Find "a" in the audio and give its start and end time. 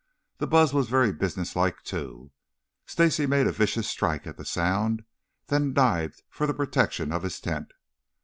3.45-3.51